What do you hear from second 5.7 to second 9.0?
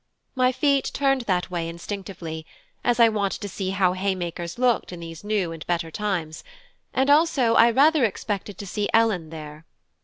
times, and also I rather expected to see